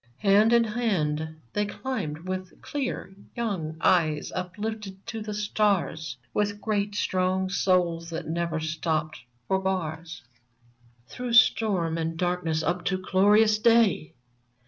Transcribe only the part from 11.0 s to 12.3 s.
VERMONT 119 Through storm and